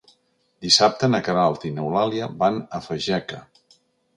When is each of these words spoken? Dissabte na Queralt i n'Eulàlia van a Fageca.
Dissabte 0.65 1.09
na 1.11 1.19
Queralt 1.27 1.67
i 1.71 1.73
n'Eulàlia 1.75 2.31
van 2.41 2.59
a 2.79 2.81
Fageca. 2.87 3.45